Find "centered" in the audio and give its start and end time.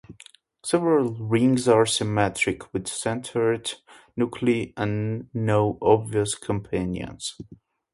2.87-3.69